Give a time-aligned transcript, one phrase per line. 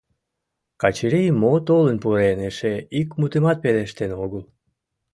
[0.81, 4.43] Качырий мо толын пурен эше ик мутымат пелештен огыл.